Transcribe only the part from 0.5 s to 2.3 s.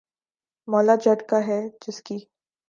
’مولا جٹ‘ کا ہے جس کی